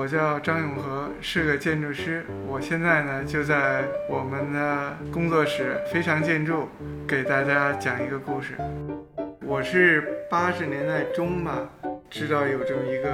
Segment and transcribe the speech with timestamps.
[0.00, 2.24] 我叫张永和，是个建筑师。
[2.48, 6.66] 我现在呢就在我们的工作室非常建筑，
[7.06, 8.54] 给大家讲一个故事。
[9.44, 11.68] 我是八十年代中吧，
[12.08, 13.12] 知道有这么一个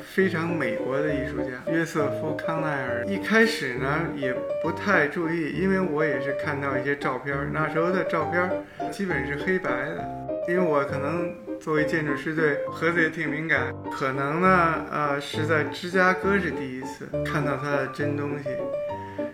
[0.00, 3.06] 非常美国的艺术家约瑟夫康奈尔。
[3.06, 4.34] 一开始呢也
[4.64, 8.50] 不太注意，因为我也是看到一些照片，那时候的照片
[8.90, 10.04] 基本是黑白的，
[10.48, 11.45] 因为我可能。
[11.60, 13.72] 作为建筑师，对盒子也挺敏感。
[13.90, 18.48] 可能呢，呃，是在芝加哥是第一次看到他的真东西，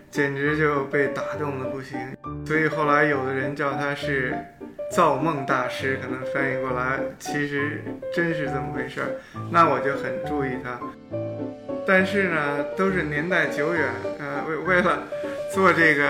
[0.09, 1.99] 简直就被打动的不行。
[2.45, 4.35] 所以后来有的人叫他是
[4.91, 7.83] 造梦大师，可能翻译过来，其实
[8.13, 9.07] 真是这么回事儿。
[9.51, 10.79] 那我就很注意他。
[11.85, 15.03] 但是呢，都是年代久远，呃，为为了
[15.53, 16.09] 做这个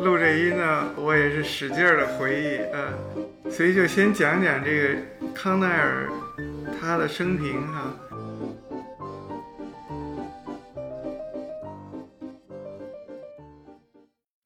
[0.00, 2.92] 录这音呢，我也是使劲儿的回忆，呃。
[3.50, 6.08] 所以就先讲讲这个康奈尔
[6.80, 7.92] 他的生平哈。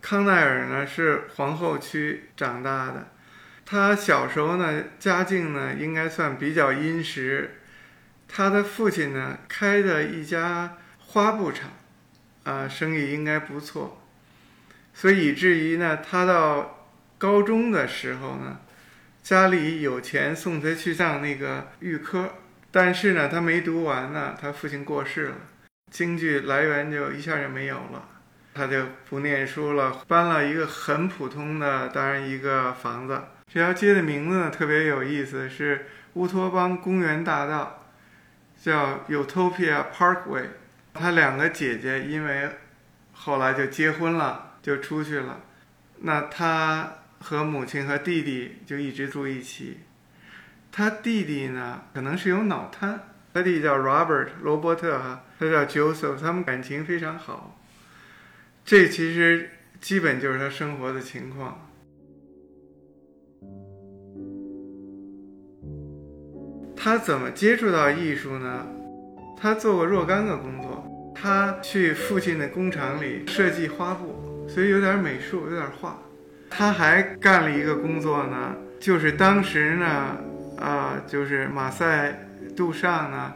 [0.00, 3.08] 康奈尔呢是皇后区长大的，
[3.66, 7.58] 他小时候呢家境呢应该算比较殷实，
[8.26, 11.70] 他的父亲呢开的一家花布厂，
[12.44, 14.00] 啊生意应该不错，
[14.94, 18.60] 所以以至于呢他到高中的时候呢。
[19.22, 22.28] 家里有钱送他去上那个预科，
[22.72, 25.36] 但是呢，他没读完呢，他父亲过世了，
[25.92, 28.08] 经济来源就一下就没有了，
[28.52, 33.22] 他就不念书了，搬了一个很普通的，当然一个房子。
[33.46, 37.86] 这条街的名字呢特别有意思，是乌托邦公园大道，
[38.60, 40.46] 叫 Utopia Parkway。
[40.94, 42.50] 他两个姐姐因为
[43.12, 45.40] 后来就结婚了，就出去了，
[46.00, 46.94] 那他。
[47.22, 49.78] 和母亲和弟弟就一直住一起。
[50.72, 53.00] 他弟弟呢，可能是有脑瘫。
[53.32, 57.58] 他弟弟叫 Robert 罗伯特哈，他叫 Joseph，他们感情非常好。
[58.64, 59.50] 这其实
[59.80, 61.70] 基本就是他生活的情况。
[66.76, 68.66] 他怎么接触到艺术呢？
[69.38, 70.88] 他做过若干个工作。
[71.14, 76.02] 他去父亲的工厂里设计花布，所以有点美术，有点画。
[76.54, 80.18] 他还干了一个工作呢，就是当时呢，
[80.58, 83.32] 啊，就是马赛杜尚呢，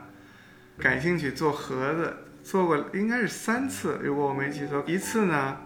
[0.78, 4.84] 感兴趣做盒子，做过应该是三次，如果我没记错。
[4.86, 5.56] 一次呢，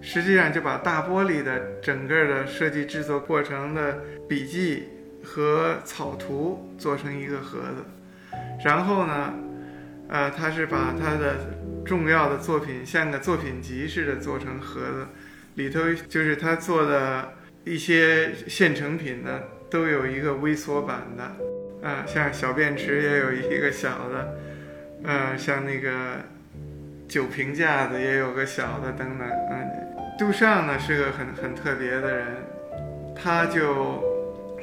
[0.00, 3.98] 实际上就把大玻璃的整个的设计制作过程的
[4.28, 4.88] 笔记
[5.24, 9.34] 和草图做成一个盒子，然后呢，
[10.08, 11.34] 呃，他是把他的
[11.84, 15.06] 重要的作品像个作品集似的做成盒子。
[15.56, 17.32] 里头就是他做的
[17.64, 21.24] 一些现成品呢，都有一个微缩版的，
[21.86, 24.38] 啊，像小便池也有一个小的，
[25.02, 26.16] 呃，像那个
[27.08, 29.70] 酒瓶架子也有个小的等等，嗯，
[30.18, 32.26] 杜尚呢是个很很特别的人，
[33.14, 34.04] 他就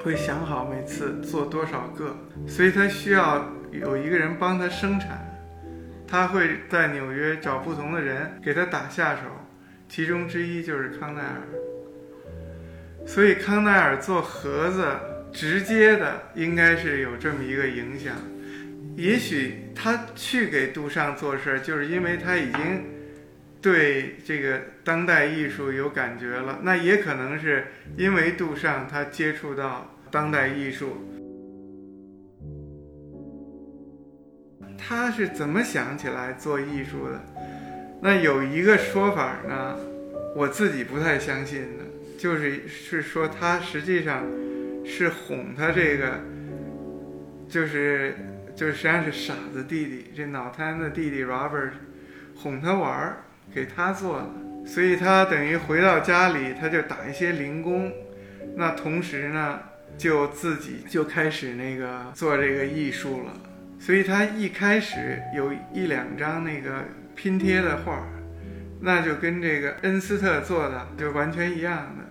[0.03, 2.15] 会想好每次做多少个，
[2.47, 5.27] 所以他需要有一个人帮他生产，
[6.07, 9.21] 他会在纽约找不同的人给他打下手。
[9.93, 11.41] 其中之一就是康奈尔，
[13.05, 14.83] 所以康奈尔做盒子，
[15.31, 18.15] 直接的应该是有这么一个影响。
[18.95, 22.85] 也许他去给杜尚做事儿，就是因为他已经
[23.61, 26.57] 对这个当代艺术有感觉了。
[26.63, 30.97] 那也可能是因为杜尚他接触到当代艺术，
[34.75, 37.23] 他是怎么想起来做艺术的？
[38.03, 39.77] 那有一个说法呢，
[40.35, 41.85] 我自己不太相信的，
[42.17, 44.25] 就是是说他实际上
[44.83, 46.19] 是哄他这个，
[47.47, 48.13] 就是
[48.57, 51.69] 就是实际上是傻子弟弟，这脑瘫的弟弟 Robert
[52.35, 53.17] 哄他玩儿，
[53.55, 57.89] 给他做的，所以他等于回到家里他就打一些零工，
[58.57, 59.61] 那同时呢
[59.97, 63.31] 就自己就开始那个做这个艺术了，
[63.79, 66.83] 所以他一开始有一两张那个。
[67.15, 68.07] 拼贴的画，
[68.81, 72.03] 那就跟这个恩斯特做的就完全一样的。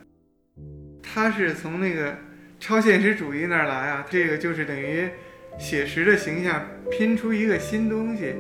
[1.03, 2.15] 他是从那个
[2.59, 5.09] 超现实主义那儿来啊，这个就是等于
[5.59, 8.35] 写实的形象拼出一个新东西，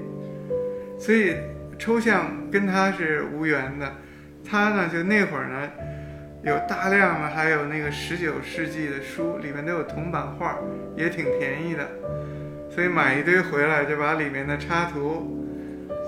[0.98, 1.34] 所以
[1.78, 3.92] 抽象跟他是无缘的。
[4.44, 5.70] 他呢，就那会儿呢，
[6.44, 10.58] 有大量的还有那个十九世纪的书，里面都有铜版画，
[10.96, 11.88] 也挺便宜的，
[12.70, 15.41] 所以买一堆回来就把里面的插图。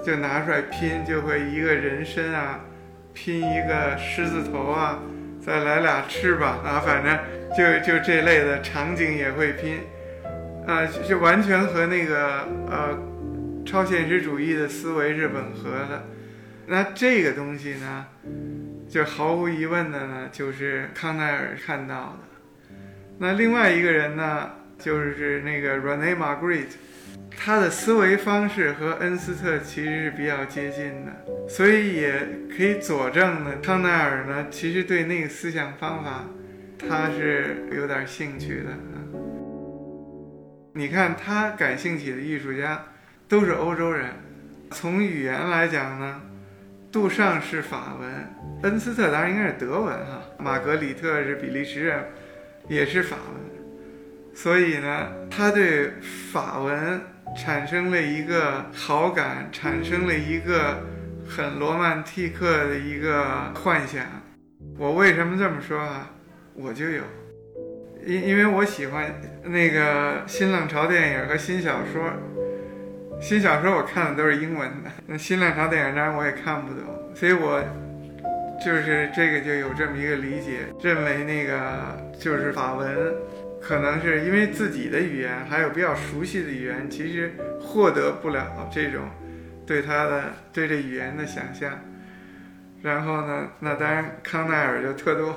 [0.04, 2.60] 就拿出来拼，就会一个人身啊，
[3.14, 5.02] 拼一个狮子头啊，
[5.40, 7.18] 再来俩翅膀啊，反正
[7.56, 9.80] 就就这类的场景也会拼，
[10.66, 12.98] 啊，就完全和那个呃
[13.64, 16.04] 超现实主义的思维是吻合的。
[16.66, 18.06] 那这个东西呢，
[18.88, 22.74] 就毫无疑问的呢，就是康奈尔看到的。
[23.18, 26.74] 那另外一个人呢，就是那个 Rene Magritte，
[27.36, 31.12] 他的思维方式和恩斯特其实是比较接近的，
[31.48, 32.12] 所以也
[32.56, 36.24] 可以佐证呢，康奈尔呢，其实对那个思想方法，
[36.78, 38.96] 他是有点兴趣的啊。
[40.74, 42.86] 你看他感兴趣的艺术家
[43.28, 44.10] 都是欧洲人，
[44.70, 46.20] 从语言来讲呢。
[46.92, 48.08] 杜尚是法文，
[48.62, 52.04] 恩斯特当然应该是德文哈，玛格里特是比利时人，
[52.68, 53.36] 也是法文，
[54.32, 55.90] 所以呢，他对
[56.32, 57.00] 法文
[57.36, 60.82] 产生了一个好感，产生了一个
[61.28, 64.04] 很罗曼蒂克的一个幻想。
[64.78, 66.10] 我为什么这么说啊？
[66.54, 67.02] 我就有，
[68.06, 69.12] 因因为我喜欢
[69.44, 72.10] 那个新浪潮电影和新小说。
[73.20, 76.82] 新小说我看的都是英文的，那新浪潮电影当然我也看不懂，
[77.14, 77.62] 所以我
[78.62, 83.14] 就是这个就有这么一个理解，认为那个就是法文，
[83.66, 89.08] 可能是因为自己的语言还有比较熟悉的语言，其实获得不了这种
[89.66, 91.80] 对他的对这语言的想象。
[92.82, 95.34] 然后呢，那当然康奈尔就特多，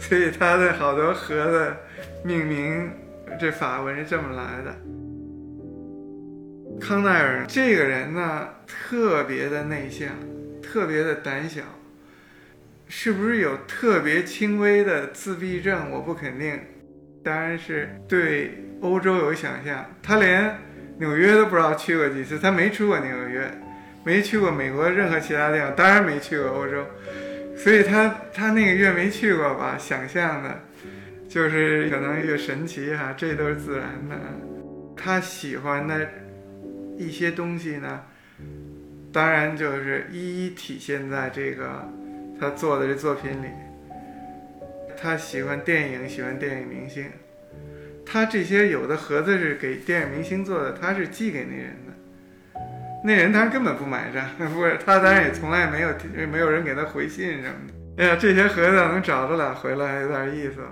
[0.00, 1.76] 所以他的好多盒子
[2.24, 2.90] 命名
[3.38, 4.76] 这法文是这么来的。
[6.80, 10.08] 康奈尔这个人呢，特别的内向，
[10.60, 11.62] 特别的胆小，
[12.88, 15.92] 是不是有特别轻微的自闭症？
[15.92, 16.58] 我不肯定，
[17.22, 19.84] 当然是对欧洲有想象。
[20.02, 20.56] 他连
[20.98, 23.50] 纽约都不知道去过几次，他没去过纽约，
[24.04, 26.84] 没去过美国任何其他地方，当然没去过欧洲，
[27.56, 30.60] 所以他他那个月没去过吧，想象的，
[31.28, 34.16] 就是可能越神奇哈，这都是自然的。
[34.96, 36.08] 他喜欢的。
[36.98, 38.02] 一些东西呢，
[39.10, 41.88] 当然就是一一体现在这个
[42.38, 43.46] 他做的这作品里。
[45.00, 47.06] 他喜欢电影，喜欢电影明星。
[48.04, 52.60] 他这些有的盒子是给电影明星做的，他是寄给那人的。
[53.04, 55.88] 那人当然根本不买账， 不是他当然也从来没有
[56.30, 58.02] 没有人给他回信什么的。
[58.04, 60.70] 哎呀，这些盒子能找着了回来，有点意思了。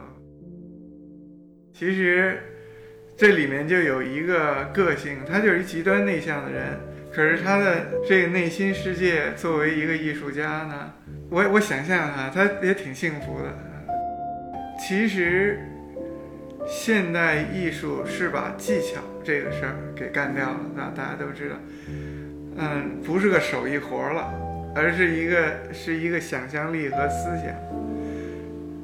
[1.72, 2.38] 其实。
[3.20, 6.78] 这里面就有一个个性，他就是一极端内向的人，
[7.12, 10.94] 可是他的这个内心世界，作为一个艺术家呢，
[11.28, 13.58] 我我想象哈，他也挺幸福的。
[14.78, 15.58] 其实，
[16.66, 21.56] 现代艺术是把技巧这个事儿给干掉了，那大家都知道，
[22.56, 24.32] 嗯，不是个手艺活了，
[24.75, 27.54] 而是一个是一个想象力和思想。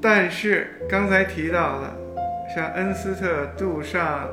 [0.02, 2.05] 但是刚才提到的。
[2.55, 4.29] 像恩斯特、杜尚，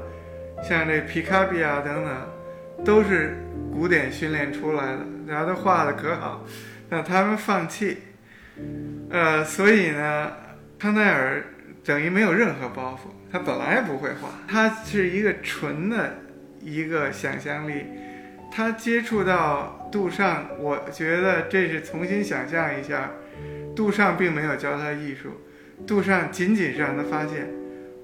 [0.61, 3.37] 像这皮卡比亚等等，都是
[3.73, 6.45] 古典训练出来的，然后都画的可好，
[6.89, 7.99] 让他们放弃。
[9.09, 10.29] 呃，所以呢，
[10.81, 11.43] 康奈尔
[11.83, 16.17] 等于没有任何包袱，他本来不会画，他是一个纯的
[16.59, 17.85] 一个想象力。
[18.51, 23.11] 他接触到杜尚，我觉得这是重新想象一下，
[23.75, 25.41] 杜尚并没有教他艺术，
[25.85, 27.47] 杜尚仅仅是让他发现。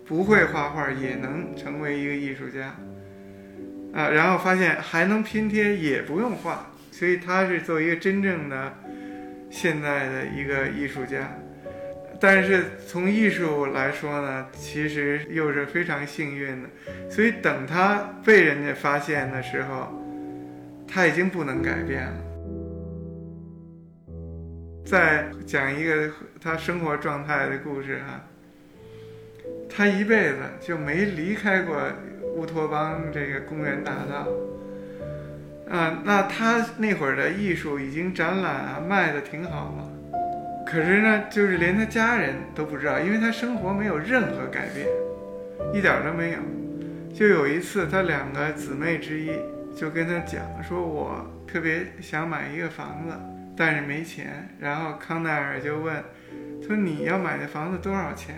[0.06, 2.76] 不会画画也能成为一个艺术家，
[3.92, 8.74] 啊，然后发现还能拼贴，也不用画，所以他是做一个真正的
[9.50, 11.38] 现在的一个艺术家。
[12.20, 16.70] 但是从艺术来说呢，其实又是非常幸运的。
[17.10, 19.88] 所以等他被人家发现的时候，
[20.88, 22.18] 他已经不能改变了。
[24.86, 26.10] 再讲一个
[26.42, 28.24] 他生活状态的故事哈。
[29.70, 31.78] 他一辈子就没离开过
[32.36, 34.28] 乌托邦这个公园大道，
[35.70, 39.87] 啊，那他那会儿的艺术已经展览啊卖的挺好了，
[40.70, 44.86] 可是呢，就是连他家人都不知道，因为他生活没有任何改变，
[45.74, 46.40] 一点都没有。
[47.14, 49.32] 就有一次，他两个姊妹之一
[49.76, 53.16] 就跟他讲说：“我特别想买一个房子，
[53.56, 55.96] 但是没钱。”然后康奈尔就问
[56.62, 58.36] ：“说你要买的房子多少钱？”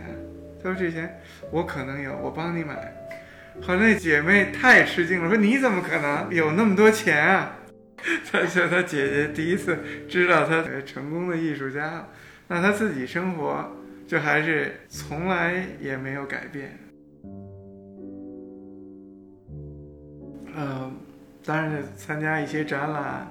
[0.63, 1.19] 他说：“这钱
[1.51, 2.75] 我可能有，我帮你买。”
[3.62, 7.55] 好，那姐妹太吃惊了，说：“你怎么可能有那么多钱啊？”
[8.31, 9.77] 他说：“他姐姐第一次
[10.07, 12.07] 知道他成功的艺术家，
[12.47, 13.71] 那他自己生活
[14.07, 16.77] 就还是从来也没有改变。”
[20.55, 20.97] 嗯，
[21.45, 23.27] 当然参加一些展览，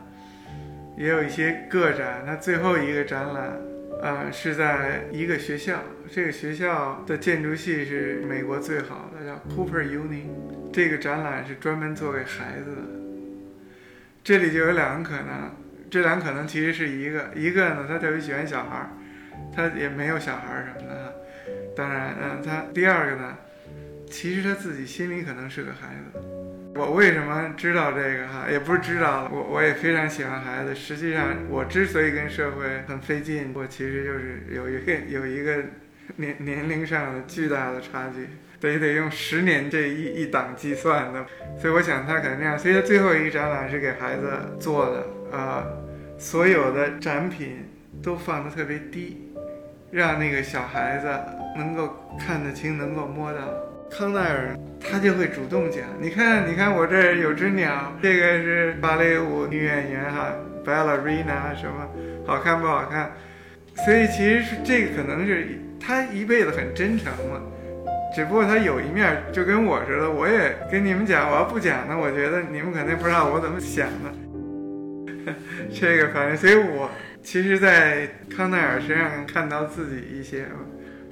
[0.96, 2.22] 也有一些个展。
[2.26, 3.60] 那最后一个展览。
[4.00, 10.22] 呃，是在一个学校，这个学校的建筑系是美国最好的，叫 Cooper Uni。
[10.72, 12.82] 这个展览是专门做给孩子的。
[14.28, 15.50] 这里就有两个可能，
[15.90, 18.90] 这两可能其实是一个，一个呢，他特别喜欢小孩儿，
[19.56, 21.14] 他也没有小孩儿什么的。
[21.74, 23.38] 当然，嗯，他第二个呢，
[24.10, 26.20] 其实他自己心里可能是个孩子。
[26.74, 28.44] 我为什么知道这个哈？
[28.50, 30.74] 也不是知道了，我我也非常喜欢孩子。
[30.74, 35.64] 实际上，我之所以跟社会很费劲，我其实就是有一个有一个
[36.16, 38.28] 年年龄上的巨大的差距，
[38.60, 41.24] 得得用十年这一一档计算的。
[41.60, 42.58] 所以我想他可能这样。
[42.58, 45.66] 所以他最后一个展览是给孩子做的啊，
[46.18, 47.68] 所有的展品
[48.02, 49.32] 都放的特别低，
[49.90, 51.08] 让那个小孩子
[51.56, 53.40] 能够看得清，能够摸到。
[53.90, 61.88] 康奈尔他就会主动讲，你看，你看我这儿有只鸟，这个是芭蕾舞女演员哈，ballerina 什么，
[62.26, 63.12] 好看不好看？
[63.86, 67.40] 所以其实是这个可能是他一辈子很真诚嘛，
[68.18, 75.32] 只不过他有一面就跟我似的，我也跟你们讲，我要不讲呢，我觉得你们肯定不知道我怎么想的。
[75.72, 76.90] 这个反正，所以我
[77.22, 80.46] 其实，在康奈尔身上看到自己一些。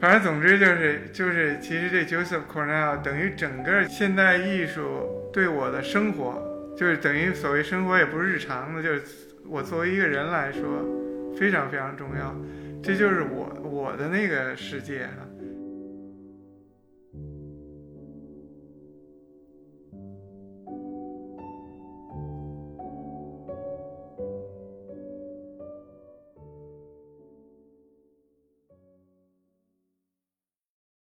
[0.01, 6.43] 反正总之就是就是，其实这 Joseph Cornell 等于整个现代艺术对我的生活，
[6.77, 9.03] 就是等于所谓生活也不是日常的，就是
[9.47, 10.61] 我作为一个人来说，
[11.39, 12.35] 非常非常重要。
[12.83, 15.23] 这就是我我的那个世界啊。